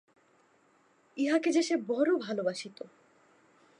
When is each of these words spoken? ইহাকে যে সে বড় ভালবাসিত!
ইহাকে 1.17 1.49
যে 1.51 1.61
সে 1.63 1.75
বড় 1.87 2.11
ভালবাসিত! 2.17 2.77